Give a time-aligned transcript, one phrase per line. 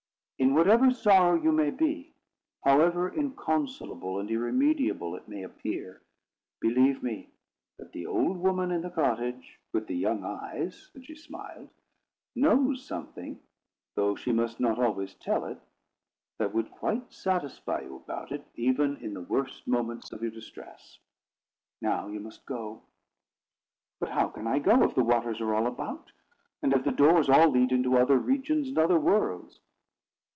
[0.37, 2.13] In whatever sorrow you may be,
[2.65, 6.01] however inconsolable and irremediable it may appear,
[6.59, 7.29] believe me
[7.77, 11.69] that the old woman in the cottage, with the young eyes" (and she smiled),
[12.35, 13.39] "knows something,
[13.93, 15.59] though she must not always tell it,
[16.39, 20.97] that would quite satisfy you about it, even in the worst moments of your distress.
[21.81, 22.81] Now you must go."
[23.99, 26.11] "But how can I go, if the waters are all about,
[26.63, 29.59] and if the doors all lead into other regions and other worlds?"